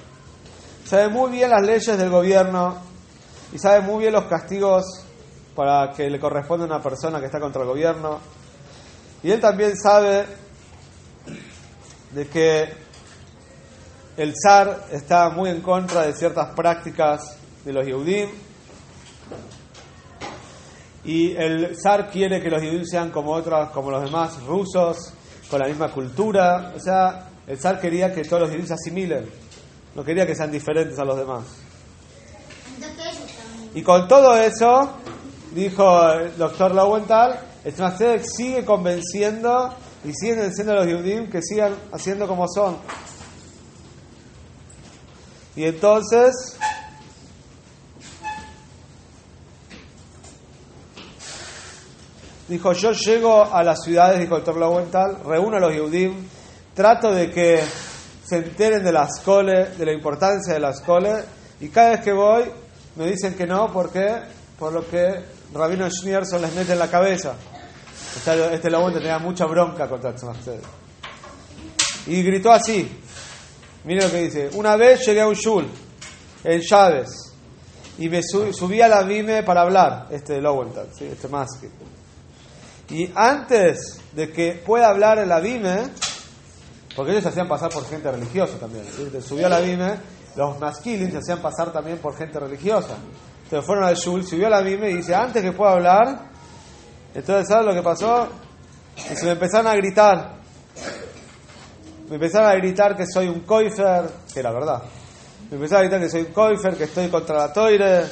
sabe 0.91 1.09
muy 1.09 1.31
bien 1.31 1.51
las 1.51 1.63
leyes 1.63 1.97
del 1.97 2.11
gobierno 2.11 2.77
y 3.53 3.61
sabe 3.61 3.81
muy 3.81 4.01
bien 4.01 4.13
los 4.13 4.25
castigos 4.25 4.83
para 5.55 5.93
que 5.93 6.11
le 6.11 6.19
corresponde 6.19 6.65
a 6.65 6.67
una 6.67 6.83
persona 6.83 7.21
que 7.21 7.27
está 7.27 7.39
contra 7.39 7.63
el 7.63 7.69
gobierno. 7.69 8.19
Y 9.23 9.31
él 9.31 9.41
también 9.41 9.77
sabe 9.77 10.27
de 12.11 12.27
que 12.27 12.73
el 14.17 14.35
zar 14.35 14.87
está 14.91 15.31
muy 15.31 15.51
en 15.51 15.61
contra 15.61 16.03
de 16.03 16.13
ciertas 16.13 16.57
prácticas 16.57 17.37
de 17.65 17.73
los 17.73 17.87
Yehudim. 17.87 18.29
Y 21.05 21.37
el 21.37 21.77
zar 21.81 22.11
quiere 22.11 22.43
que 22.43 22.51
los 22.51 22.61
Yehudim 22.61 22.85
sean 22.85 23.13
como 23.13 23.31
otros, 23.31 23.71
como 23.71 23.93
los 23.93 24.03
demás 24.03 24.43
rusos, 24.43 25.13
con 25.49 25.61
la 25.61 25.69
misma 25.69 25.93
cultura. 25.93 26.73
O 26.77 26.81
sea, 26.81 27.29
el 27.47 27.61
zar 27.61 27.81
quería 27.81 28.13
que 28.13 28.25
todos 28.25 28.43
los 28.43 28.51
Yehudim 28.51 28.67
se 28.67 28.75
asimilen. 28.75 29.50
No 29.95 30.05
quería 30.05 30.27
que 30.27 30.35
sean 30.35 30.51
diferentes 30.51 30.99
a 30.99 31.05
los 31.05 31.17
demás. 31.17 31.45
Y 33.75 33.83
con 33.83 34.09
todo 34.09 34.37
eso, 34.37 34.95
dijo 35.53 36.13
el 36.13 36.37
doctor 36.37 36.75
Lowenthal, 36.75 37.41
el 37.65 38.25
sigue 38.25 38.65
convenciendo 38.65 39.75
y 40.05 40.13
sigue 40.13 40.49
diciendo 40.49 40.73
a 40.73 40.77
los 40.77 40.87
Yehudim 40.87 41.31
que 41.31 41.43
sigan 41.43 41.75
haciendo 41.93 42.27
como 42.27 42.47
son. 42.49 42.79
Y 45.55 45.65
entonces, 45.65 46.57
dijo, 52.49 52.73
yo 52.73 52.93
llego 52.93 53.45
a 53.45 53.63
las 53.63 53.83
ciudades, 53.85 54.21
dijo 54.21 54.37
el 54.37 54.45
Torlawental, 54.45 55.23
reúno 55.25 55.59
a 55.59 55.61
los 55.61 55.73
Yehudim, 55.73 56.15
trato 56.75 57.13
de 57.13 57.31
que 57.31 57.63
se 58.31 58.37
enteren 58.37 58.85
de 58.85 58.93
las 58.93 59.19
coles, 59.25 59.77
de 59.77 59.85
la 59.85 59.93
importancia 59.93 60.55
de 60.55 60.61
las 60.61 60.81
coles, 60.83 61.25
y 61.59 61.69
cada 61.69 61.91
vez 61.91 62.01
que 62.03 62.13
voy 62.13 62.45
me 62.95 63.07
dicen 63.07 63.35
que 63.35 63.45
no, 63.45 63.73
¿por 63.73 63.91
qué? 63.91 64.21
Por 64.57 64.73
lo 64.73 64.89
que 64.89 65.21
Rabino 65.53 65.91
Schneerson 65.91 66.41
les 66.41 66.55
mete 66.55 66.75
en 66.75 66.79
la 66.79 66.89
cabeza. 66.89 67.35
Este, 68.17 68.55
este 68.55 68.71
tenía 68.71 69.19
mucha 69.19 69.47
bronca 69.47 69.89
contra 69.89 70.15
Tzemach 70.15 70.37
Y 72.07 72.23
gritó 72.23 72.53
así, 72.53 72.89
Mire 73.83 74.05
lo 74.05 74.13
que 74.13 74.23
dice. 74.23 74.51
Una 74.53 74.77
vez 74.77 75.05
llegué 75.05 75.23
a 75.23 75.27
un 75.27 75.35
shul 75.35 75.69
en 76.45 76.61
Chávez 76.61 77.09
y 77.99 78.09
me 78.09 78.23
subí 78.23 78.81
a 78.81 78.87
la 78.87 79.03
Vime 79.03 79.43
para 79.43 79.63
hablar, 79.63 80.07
este 80.13 80.41
Lowenthal, 80.41 80.91
¿sí? 80.97 81.07
este 81.07 81.27
más 81.27 81.49
Y 82.91 83.11
antes 83.13 84.01
de 84.13 84.31
que 84.31 84.53
pueda 84.65 84.89
hablar 84.89 85.19
en 85.19 85.29
la 85.29 85.41
Vime, 85.41 85.91
porque 86.95 87.13
ellos 87.13 87.23
se 87.23 87.29
hacían 87.31 87.49
pasar 87.49 87.71
por 87.71 87.87
gente 87.87 88.11
religiosa 88.11 88.59
también, 88.59 88.85
¿sí? 88.85 89.09
subió 89.21 89.47
a 89.47 89.51
la 89.51 89.61
Vime, 89.61 89.95
los 90.37 90.59
masquilins 90.59 91.13
se 91.13 91.19
hacían 91.19 91.41
pasar 91.41 91.73
también 91.73 91.99
por 91.99 92.17
gente 92.17 92.39
religiosa. 92.39 92.97
Entonces 93.45 93.67
fueron 93.67 93.85
al 93.85 93.97
shul, 93.97 94.27
subió 94.27 94.47
a 94.47 94.51
la 94.51 94.61
Vime 94.61 94.91
y 94.91 94.97
dice, 94.97 95.15
antes 95.15 95.43
que 95.43 95.53
pueda 95.53 95.73
hablar, 95.73 96.31
entonces 97.15 97.49
¿sabes 97.49 97.67
lo 97.67 97.75
que 97.75 97.83
pasó? 97.83 98.29
Y 99.11 99.17
se 99.17 99.25
me 99.27 99.33
empezaron 99.33 99.67
a 99.67 99.75
gritar, 99.75 100.41
me 102.11 102.17
empezaron 102.17 102.51
a 102.51 102.55
gritar 102.55 102.97
que 102.97 103.07
soy 103.07 103.29
un 103.29 103.41
coifer, 103.41 104.11
que 104.35 104.41
era 104.41 104.51
verdad. 104.51 104.83
Me 105.49 105.57
empezaron 105.57 105.85
a 105.85 105.89
gritar 105.89 106.01
que 106.01 106.11
soy 106.11 106.21
un 106.23 106.33
coifer, 106.33 106.77
que 106.77 106.85
estoy 106.85 107.09
contra 107.09 107.39
la 107.39 107.53
toire. 107.53 108.05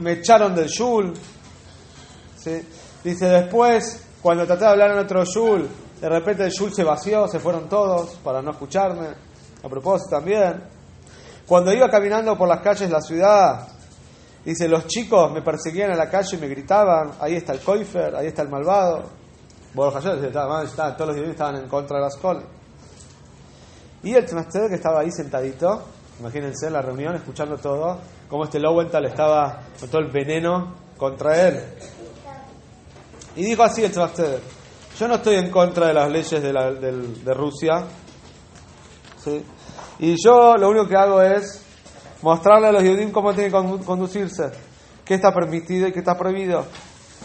Me, 0.00 0.12
echaron 0.12 0.54
del 0.54 0.68
shul. 0.68 1.14
Dice, 3.02 3.26
después, 3.26 4.06
cuando 4.20 4.46
traté 4.46 4.64
de 4.64 4.70
hablar 4.70 4.90
en 4.90 4.98
otro 4.98 5.24
shul, 5.24 5.66
de 6.04 6.10
repente 6.10 6.44
el 6.44 6.50
shul 6.50 6.70
se 6.70 6.84
vació, 6.84 7.26
se 7.26 7.40
fueron 7.40 7.66
todos 7.66 8.16
para 8.16 8.42
no 8.42 8.50
escucharme. 8.50 9.06
A 9.62 9.68
propósito 9.70 10.16
también. 10.16 10.62
Cuando 11.46 11.72
iba 11.72 11.88
caminando 11.88 12.36
por 12.36 12.46
las 12.46 12.60
calles 12.60 12.90
de 12.90 12.90
la 12.90 13.00
ciudad, 13.00 13.66
dice, 14.44 14.68
los 14.68 14.86
chicos 14.86 15.32
me 15.32 15.40
perseguían 15.40 15.92
en 15.92 15.96
la 15.96 16.10
calle 16.10 16.36
y 16.36 16.40
me 16.40 16.48
gritaban, 16.48 17.12
ahí 17.20 17.36
está 17.36 17.54
el 17.54 17.60
coifer, 17.60 18.14
ahí 18.16 18.26
está 18.26 18.42
el 18.42 18.50
malvado. 18.50 19.04
Bueno, 19.72 19.92
todos 19.92 20.04
los 21.06 21.16
días 21.16 21.30
estaban 21.30 21.56
en 21.56 21.68
contra 21.70 21.96
de 21.96 22.02
las 22.02 22.16
escuela. 22.16 22.42
Y 24.02 24.12
el 24.12 24.26
Tzemach 24.26 24.52
que 24.52 24.74
estaba 24.74 25.00
ahí 25.00 25.10
sentadito, 25.10 25.84
imagínense 26.20 26.66
en 26.66 26.74
la 26.74 26.82
reunión, 26.82 27.14
escuchando 27.14 27.56
todo, 27.56 27.98
como 28.28 28.44
este 28.44 28.60
Lowenthal 28.60 29.06
estaba 29.06 29.58
con 29.80 29.88
todo 29.88 30.02
el 30.02 30.10
veneno 30.10 30.74
contra 30.98 31.48
él. 31.48 31.64
Y 33.36 33.44
dijo 33.46 33.62
así 33.62 33.82
el 33.82 33.90
Tzvach 33.90 34.20
yo 34.98 35.08
no 35.08 35.16
estoy 35.16 35.36
en 35.36 35.50
contra 35.50 35.88
de 35.88 35.94
las 35.94 36.10
leyes 36.10 36.42
de, 36.42 36.52
la, 36.52 36.70
de 36.72 37.34
Rusia. 37.34 37.84
¿sí? 39.22 39.44
Y 39.98 40.16
yo 40.22 40.56
lo 40.56 40.68
único 40.70 40.88
que 40.88 40.96
hago 40.96 41.22
es 41.22 41.62
mostrarle 42.22 42.68
a 42.68 42.72
los 42.72 42.82
judíos 42.82 43.10
cómo 43.12 43.34
tienen 43.34 43.52
que 43.52 43.84
conducirse, 43.84 44.50
qué 45.04 45.14
está 45.14 45.32
permitido 45.32 45.88
y 45.88 45.92
qué 45.92 45.98
está 46.00 46.16
prohibido, 46.16 46.64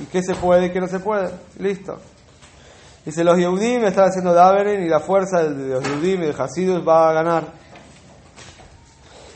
y 0.01 0.05
qué 0.05 0.21
se 0.21 0.35
puede 0.35 0.67
y 0.67 0.71
qué 0.71 0.79
no 0.79 0.87
se 0.87 0.99
puede. 0.99 1.31
Listo. 1.57 1.97
Dice, 3.05 3.23
los 3.23 3.37
Yehudim 3.37 3.85
están 3.85 4.09
haciendo 4.09 4.33
Daveren 4.33 4.83
y 4.83 4.89
la 4.89 4.99
fuerza 4.99 5.43
de 5.43 5.75
los 5.75 5.83
Yehudim 5.83 6.23
y 6.23 6.25
de 6.27 6.35
Hasidus 6.37 6.87
va 6.87 7.09
a 7.09 7.13
ganar. 7.13 7.43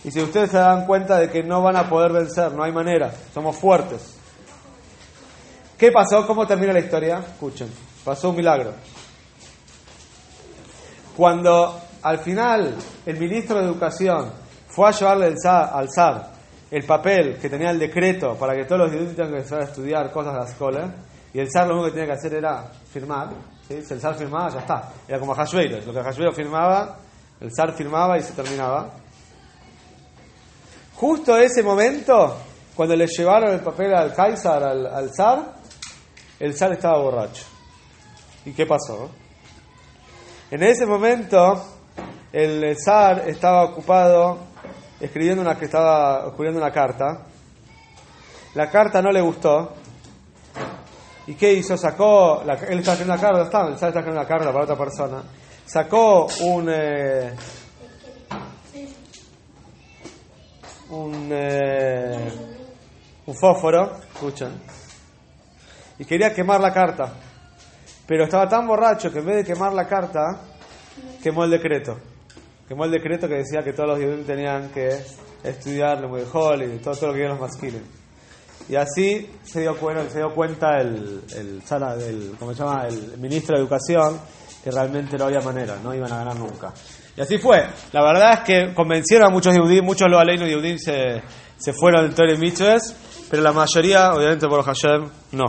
Y 0.04 0.12
si 0.12 0.22
ustedes 0.22 0.52
se 0.52 0.58
dan 0.58 0.86
cuenta 0.86 1.18
de 1.18 1.30
que 1.30 1.44
no 1.44 1.62
van 1.62 1.78
a 1.78 1.90
poder 1.90 2.12
vencer, 2.12 2.52
no 2.52 2.64
hay 2.64 2.74
manera, 2.74 3.14
somos 3.34 3.56
fuertes. 3.56 4.18
¿Qué 5.78 5.92
pasó? 5.92 6.28
¿Cómo 6.28 6.46
termina 6.46 6.74
la 6.74 6.80
historia? 6.80 7.20
Escuchen, 7.20 7.70
pasó 8.04 8.30
un 8.30 8.36
milagro. 8.36 8.74
Cuando 11.16 11.80
al 12.02 12.20
final 12.20 12.76
el 13.06 13.20
ministro 13.20 13.60
de 13.60 13.66
Educación 13.66 14.32
fue 14.68 14.90
a 14.90 14.92
llevarle 14.92 15.34
al 15.46 15.90
zar 15.90 16.32
el 16.72 16.84
papel 16.86 17.38
que 17.38 17.50
tenía 17.50 17.70
el 17.70 17.78
decreto 17.78 18.36
para 18.36 18.56
que 18.56 18.66
todos 18.66 18.82
los 18.82 18.88
estudiantes 18.88 19.16
tengan 19.16 19.32
que 19.32 19.38
empezar 19.38 19.62
a 19.62 19.66
estudiar 19.66 20.12
cosas 20.12 20.34
de 20.34 20.40
la 20.40 20.46
escuela, 20.46 20.96
y 21.32 21.40
el 21.40 21.48
zar 21.52 21.68
lo 21.68 21.76
único 21.76 21.86
que 21.88 21.92
tenía 21.92 22.08
que 22.08 22.20
hacer 22.20 22.34
era 22.34 22.72
firmar, 22.92 23.30
si 23.68 23.76
el 23.76 24.00
zar 24.00 24.16
firmaba, 24.16 24.50
ya 24.50 24.60
está. 24.60 24.90
Era 25.08 25.20
como 25.20 25.34
Hashveiro, 25.34 25.80
lo 25.86 25.94
que 25.94 26.02
Hashveiro 26.02 26.32
firmaba, 26.32 26.98
el 27.40 27.50
zar 27.56 27.74
firmaba 27.74 28.18
y 28.18 28.24
se 28.24 28.34
terminaba. 28.34 28.90
Justo 30.96 31.38
ese 31.38 31.62
momento, 31.62 32.38
cuando 32.76 32.96
le 32.96 33.06
llevaron 33.08 33.52
el 33.54 33.62
papel 33.62 33.94
al 33.94 34.14
Kaiser, 34.14 34.64
al, 34.64 34.88
al 34.88 35.10
zar, 35.16 35.54
el 36.40 36.56
zar 36.56 36.74
estaba 36.74 37.00
borracho. 37.00 37.53
¿Y 38.46 38.52
qué 38.52 38.66
pasó? 38.66 39.10
En 40.52 40.64
ese 40.64 40.86
momento, 40.86 41.64
el 42.32 42.76
zar 42.78 43.28
estaba 43.28 43.64
ocupado 43.64 44.40
escribiendo 45.00 45.42
una, 45.42 45.58
que 45.58 45.66
estaba 45.66 46.28
escribiendo 46.28 46.60
una 46.60 46.72
carta. 46.72 47.26
La 48.56 48.70
carta 48.70 49.02
no 49.02 49.12
le 49.12 49.22
gustó. 49.22 49.74
¿Y 51.28 51.36
qué 51.36 51.54
hizo? 51.54 51.78
Sacó, 51.78 52.42
él 52.42 52.50
estaba 52.52 52.74
escribiendo 52.76 53.14
una 53.14 53.22
carta, 53.22 53.44
estaba, 53.44 53.70
el 53.70 53.78
zar 53.78 53.90
estaba 53.90 54.02
escribiendo 54.02 54.20
una 54.20 54.28
carta 54.28 54.52
para 54.52 54.64
otra 54.64 54.78
persona. 54.78 55.24
Sacó 55.66 56.28
un, 56.42 56.70
eh, 56.70 57.34
un, 60.90 61.30
eh, 61.32 62.32
un 63.26 63.36
fósforo, 63.36 63.98
escuchen, 64.14 64.62
y 65.98 66.06
quería 66.06 66.34
quemar 66.34 66.60
la 66.60 66.74
carta. 66.74 67.14
Pero 68.08 68.26
estaba 68.26 68.48
tan 68.48 68.68
borracho 68.68 69.12
que 69.12 69.20
en 69.20 69.26
vez 69.26 69.36
de 69.38 69.54
quemar 69.54 69.74
la 69.74 69.88
carta, 69.88 70.42
quemó 71.22 71.46
el 71.46 71.52
decreto. 71.52 71.98
Quemó 72.68 72.86
el 72.86 72.92
decreto 72.92 73.28
que 73.28 73.36
decía 73.36 73.64
que 73.64 73.74
todos 73.74 73.90
los 73.90 73.98
judíos 74.00 74.26
tenían 74.26 74.70
que 74.70 75.02
estudiar 75.44 76.06
Mujol 76.08 76.64
y 76.64 76.78
todo, 76.80 76.96
todo 76.96 77.08
lo 77.08 77.14
que 77.14 77.28
los 77.28 77.40
masquiles. 77.40 77.82
Y 78.70 78.76
así 78.76 79.30
se 79.44 79.62
dio 79.62 79.76
cuenta, 79.78 80.10
se 80.10 80.20
dio 80.20 80.34
cuenta 80.34 80.80
el, 80.80 81.22
el, 81.36 81.62
el, 82.02 82.36
¿cómo 82.40 82.54
se 82.54 82.60
llama? 82.60 82.88
el 82.88 83.18
ministro 83.18 83.58
de 83.58 83.62
Educación 83.62 84.20
que 84.64 84.72
realmente 84.72 85.18
no 85.18 85.26
había 85.26 85.42
manera, 85.42 85.78
no 85.84 85.94
iban 85.94 86.12
a 86.12 86.18
ganar 86.20 86.38
nunca. 86.38 86.74
Y 87.18 87.22
así 87.22 87.38
fue. 87.38 87.66
La 87.92 88.02
verdad 88.02 88.34
es 88.34 88.40
que 88.42 88.74
convencieron 88.74 89.28
a 89.28 89.30
muchos 89.30 89.56
judíos, 89.58 89.84
muchos 89.84 90.10
los 90.10 90.20
aleinos 90.20 90.50
judíos 90.50 90.82
se, 90.82 91.22
se 91.58 91.74
fueron 91.74 92.06
del 92.06 92.16
Torah 92.16 92.38
Mitzvahs, 92.38 92.96
pero 93.30 93.44
la 93.44 93.52
mayoría, 93.52 94.14
obviamente 94.14 94.48
por 94.48 94.64
Hashem, 94.64 95.10
no. 95.34 95.46